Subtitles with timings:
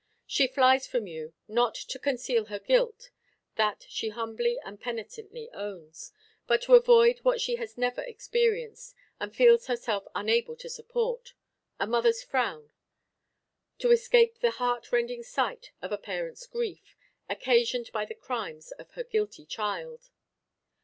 [0.25, 3.11] She flies from you, not to conceal her guilt,
[3.55, 6.11] (that she humbly and penitently owns,)
[6.47, 11.35] but to avoid what she has never experienced, and feels herself unable to support
[11.79, 12.71] a mother's frown;
[13.77, 16.97] to escape the heart rending sight of a parent's grief,
[17.29, 20.09] occasioned by the crimes of her guilty child.